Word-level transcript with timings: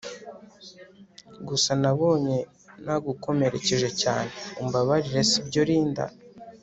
gusa 1.47 1.71
nabonye 1.81 2.37
nagukomerekeje 2.85 3.89
cyane 4.01 4.29
umbabarire 4.61 5.21
sibyo 5.31 5.61
Linda 5.69 6.05